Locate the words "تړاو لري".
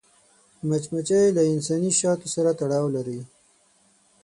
2.59-3.19